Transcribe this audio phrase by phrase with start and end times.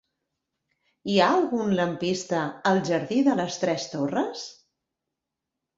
[1.11, 2.41] Hi ha algun lampista
[2.73, 4.49] al jardí de les Tres Torres?